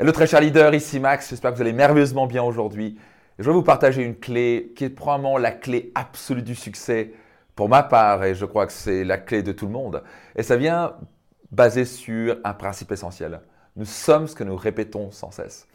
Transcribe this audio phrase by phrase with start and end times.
[0.00, 2.96] Hello très cher leader, ici Max, j'espère que vous allez merveilleusement bien aujourd'hui.
[3.38, 7.12] Je vais vous partager une clé qui est probablement la clé absolue du succès
[7.54, 10.02] pour ma part et je crois que c'est la clé de tout le monde.
[10.36, 10.94] Et ça vient
[11.52, 13.42] basé sur un principe essentiel.
[13.76, 15.68] Nous sommes ce que nous répétons sans cesse.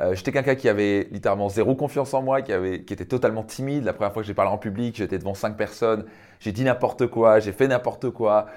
[0.00, 3.44] Euh, j'étais quelqu'un qui avait littéralement zéro confiance en moi, qui, avait, qui était totalement
[3.44, 3.84] timide.
[3.84, 6.04] La première fois que j'ai parlé en public, j'étais devant cinq personnes,
[6.40, 8.48] j'ai dit n'importe quoi, j'ai fait n'importe quoi.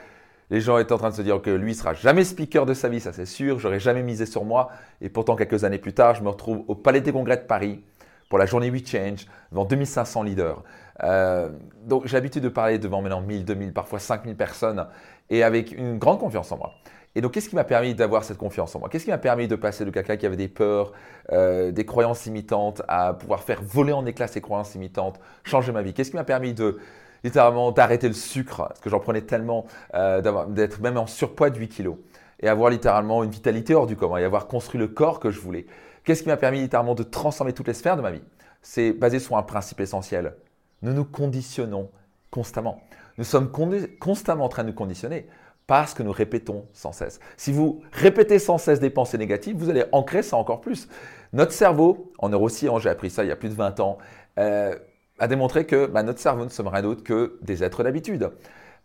[0.52, 2.90] Les gens étaient en train de se dire que lui sera jamais speaker de sa
[2.90, 4.70] vie, ça c'est sûr, j'aurais jamais misé sur moi.
[5.00, 7.84] Et pourtant, quelques années plus tard, je me retrouve au Palais des Congrès de Paris
[8.30, 10.62] pour la journée We Change devant 2500 leaders.
[11.04, 11.50] Euh,
[11.86, 14.86] donc j'ai l'habitude de parler devant maintenant 1000, 2000, parfois 5000 personnes
[15.30, 16.74] et avec une grande confiance en moi.
[17.16, 18.90] Et donc, qu'est-ce qui m'a permis d'avoir cette confiance en moi?
[18.90, 20.94] Qu'est-ce qui m'a permis de passer de quelqu'un qui avait des peurs,
[21.34, 25.82] euh, des croyances limitantes, à pouvoir faire voler en éclats ces croyances limitantes, changer ma
[25.82, 25.94] vie?
[25.94, 26.80] Qu'est-ce qui m'a permis de
[27.24, 31.60] littéralement d'arrêter le sucre, parce que j'en prenais tellement, euh, d'être même en surpoids de
[31.60, 31.98] 8 kilos,
[32.40, 35.40] et avoir littéralement une vitalité hors du commun, et avoir construit le corps que je
[35.40, 35.66] voulais.
[36.04, 38.24] Qu'est-ce qui m'a permis littéralement de transformer toutes les sphères de ma vie?
[38.62, 40.36] C'est basé sur un principe essentiel.
[40.82, 41.90] Nous nous conditionnons
[42.32, 42.82] constamment.
[43.18, 43.52] Nous sommes
[44.00, 45.28] constamment en train de nous conditionner
[45.68, 47.20] parce que nous répétons sans cesse.
[47.38, 50.88] Si vous répétez sans cesse des pensées négatives, vous allez ancrer ça encore plus.
[51.34, 53.98] Notre cerveau, en neurosciences, j'ai appris ça il y a plus de 20 ans,
[54.38, 54.76] euh,
[55.22, 58.32] a démontré que bah, notre cerveau ne sommes rien d'autre que des êtres d'habitude.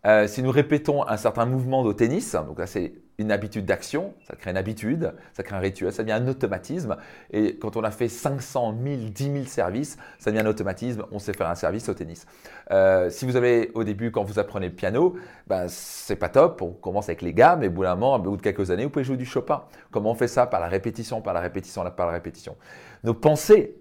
[0.05, 4.13] Euh, si nous répétons un certain mouvement au tennis, donc là c'est une habitude d'action,
[4.27, 6.95] ça crée une habitude, ça crée un rituel, ça devient un automatisme.
[7.31, 11.17] Et quand on a fait 500, 1000, 10 000 services, ça devient un automatisme, on
[11.17, 12.27] sait faire un service au tennis.
[12.69, 15.15] Euh, si vous avez au début, quand vous apprenez le piano,
[15.47, 18.43] ben, c'est pas top, on commence avec les gammes, et au bout au bout de
[18.43, 19.63] quelques années, vous pouvez jouer du Chopin.
[19.89, 20.45] Comment on fait ça?
[20.45, 22.55] Par la répétition, par la répétition, par la répétition.
[23.03, 23.75] Nos pensées,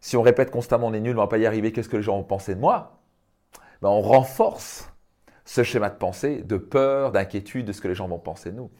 [0.00, 1.96] si on répète constamment on est nul, on ne va pas y arriver, qu'est-ce que
[1.96, 3.00] les gens vont penser de moi?
[3.82, 4.90] Ben, On renforce
[5.44, 8.56] ce schéma de pensée, de peur, d'inquiétude de ce que les gens vont penser de
[8.56, 8.70] nous.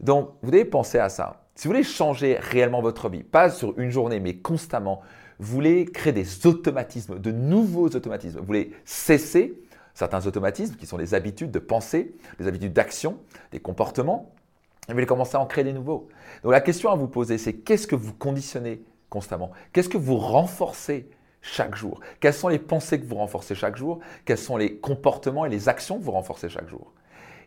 [0.00, 1.44] Donc, vous devez penser à ça.
[1.54, 5.00] Si vous voulez changer réellement votre vie, pas sur une journée, mais constamment,
[5.38, 8.38] vous voulez créer des automatismes, de nouveaux automatismes.
[8.38, 9.60] Vous voulez cesser
[9.94, 13.18] certains automatismes qui sont des habitudes de pensée, des habitudes d'action,
[13.52, 14.32] des comportements,
[14.88, 16.08] et vous voulez commencer à en créer des nouveaux.
[16.42, 20.16] Donc la question à vous poser, c'est qu'est-ce que vous conditionnez constamment Qu'est-ce que vous
[20.16, 21.10] renforcez
[21.40, 22.00] chaque jour?
[22.20, 24.00] Quelles sont les pensées que vous renforcez chaque jour?
[24.24, 26.92] Quels sont les comportements et les actions que vous renforcez chaque jour?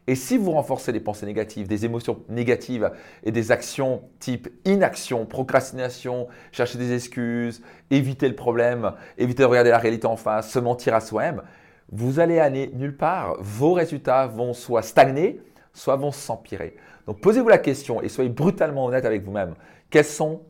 [0.08, 2.92] Et si vous renforcez des pensées négatives, des émotions négatives
[3.24, 7.62] et des actions type inaction, procrastination, chercher des excuses,
[7.92, 11.44] éviter le problème, éviter de regarder la réalité en face, se mentir à soi-même,
[11.92, 13.36] vous allez aller nulle part.
[13.40, 15.40] Vos résultats vont soit stagner,
[15.72, 16.76] soit vont s'empirer.
[17.06, 19.54] Donc posez-vous la question et soyez brutalement honnête avec vous-même.
[19.92, 20.42] Quelles sont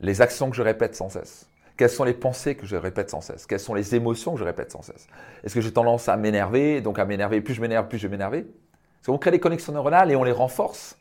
[0.00, 3.20] les actions que je répète sans cesse quelles sont les pensées que je répète sans
[3.20, 3.46] cesse?
[3.46, 5.06] Quelles sont les émotions que je répète sans cesse?
[5.44, 8.12] Est-ce que j'ai tendance à m'énerver, donc à m'énerver, plus je m'énerve, plus je vais
[8.12, 8.42] m'énerver?
[8.44, 10.98] Parce qu'on crée des connexions neuronales et on les renforce.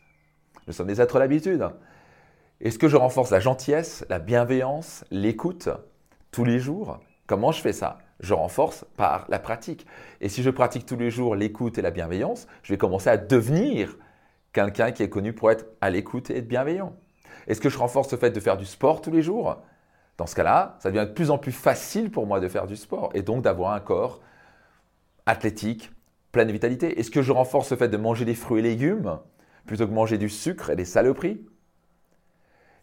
[0.68, 1.66] Nous sommes des êtres d'habitude.
[2.60, 5.70] Est-ce que je renforce la gentillesse, la bienveillance, l'écoute
[6.32, 7.00] tous les jours?
[7.26, 8.00] Comment je fais ça?
[8.20, 9.86] Je renforce par la pratique.
[10.22, 13.18] Et si je pratique tous les jours l'écoute et la bienveillance, je vais commencer à
[13.18, 13.98] devenir
[14.52, 16.96] quelqu'un qui est connu pour être à l'écoute et être bienveillant.
[17.48, 19.58] Est-ce que je renforce le fait de faire du sport tous les jours?
[20.18, 22.76] Dans ce cas-là, ça devient de plus en plus facile pour moi de faire du
[22.76, 24.22] sport et donc d'avoir un corps
[25.26, 25.92] athlétique,
[26.32, 27.00] plein de vitalité.
[27.00, 29.20] Est-ce que je renforce le fait de manger des fruits et légumes
[29.66, 31.46] plutôt que manger du sucre et des saloperies?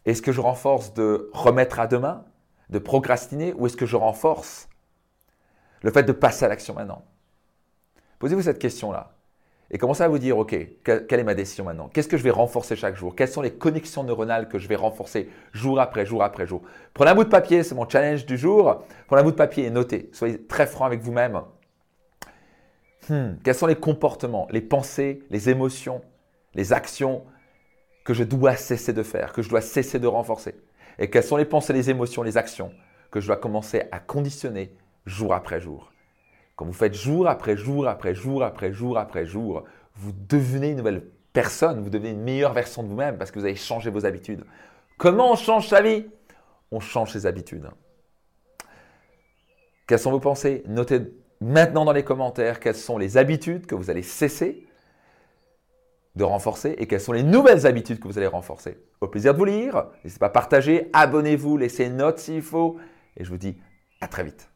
[0.04, 2.24] Est-ce que je renforce de remettre à demain,
[2.70, 4.68] de procrastiner ou est-ce que je renforce
[5.82, 7.04] le fait de passer à l'action maintenant?
[8.18, 9.14] Posez-vous cette question-là
[9.72, 11.88] et commencez à vous dire, OK, quelle est ma décision maintenant?
[11.88, 13.16] Qu'est-ce que je vais renforcer chaque jour?
[13.16, 16.60] Quelles sont les connexions neuronales que je vais renforcer jour après jour après jour?
[16.92, 18.84] Prenez un bout de papier, c'est mon challenge du jour.
[19.06, 20.10] Prenez un bout de papier et notez.
[20.12, 21.40] Soyez très franc avec vous-même.
[23.08, 26.02] Hmm, quels sont les comportements, les pensées, les émotions,
[26.54, 27.24] les actions
[28.04, 30.54] que je dois cesser de faire, que je dois cesser de renforcer?
[30.98, 32.72] Et quelles sont les pensées, les émotions, les actions
[33.10, 35.91] que je dois commencer à conditionner jour après jour?
[36.56, 39.64] Quand vous faites jour après jour après jour après jour après jour,
[39.96, 43.44] vous devenez une nouvelle personne, vous devenez une meilleure version de vous-même parce que vous
[43.44, 44.44] avez changé vos habitudes.
[44.98, 46.06] Comment on change sa vie?
[46.70, 47.68] On change ses habitudes.
[49.86, 50.62] Quelles sont vos pensées?
[50.66, 51.00] Notez
[51.40, 54.66] maintenant dans les commentaires quelles sont les habitudes que vous allez cesser
[56.14, 58.78] de renforcer et quelles sont les nouvelles habitudes que vous allez renforcer.
[59.00, 59.86] Au plaisir de vous lire.
[60.04, 62.76] N'hésitez pas à partager, abonnez-vous, laissez une note s'il faut.
[63.16, 63.56] Et je vous dis
[64.00, 64.51] à très vite.